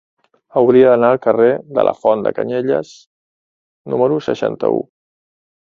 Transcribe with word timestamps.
Hauria 0.61 0.87
d'anar 0.91 1.11
al 1.15 1.19
carrer 1.25 1.49
de 1.79 1.85
la 1.89 1.93
Font 2.05 2.25
de 2.29 2.33
Canyelles 2.39 2.91
número 3.95 4.21
seixanta-u. 4.31 4.87